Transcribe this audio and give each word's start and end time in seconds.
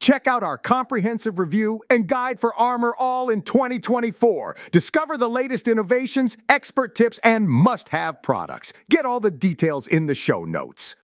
Check 0.00 0.26
out 0.26 0.42
our 0.42 0.56
comprehensive 0.56 1.38
review 1.38 1.82
and 1.90 2.06
guide 2.06 2.40
for 2.40 2.54
Armor 2.54 2.94
all 2.98 3.28
in 3.28 3.42
2024. 3.42 4.56
Discover 4.72 5.18
the 5.18 5.28
latest 5.28 5.68
innovations, 5.68 6.38
expert 6.48 6.94
tips, 6.94 7.20
and 7.22 7.48
must 7.48 7.90
have 7.90 8.22
products. 8.22 8.72
Get 8.88 9.04
all 9.04 9.20
the 9.20 9.30
details 9.30 9.86
in 9.86 10.06
the 10.06 10.14
show 10.14 10.44
notes. 10.44 10.96